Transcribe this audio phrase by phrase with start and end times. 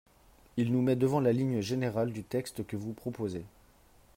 [0.57, 3.45] Il nous met devant la ligne générale du texte que vous proposez.